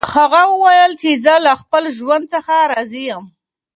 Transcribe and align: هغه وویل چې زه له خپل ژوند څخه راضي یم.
هغه 0.13 0.41
وویل 0.51 0.91
چې 1.01 1.09
زه 1.23 1.33
له 1.45 1.53
خپل 1.61 1.83
ژوند 1.97 2.25
څخه 2.33 2.55
راضي 2.71 3.03
یم. 3.09 3.25